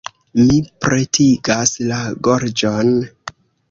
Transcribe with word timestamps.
Mi 0.39 0.55
pretigas 0.85 1.77
la 1.93 2.03
gorĝon. 2.29 2.95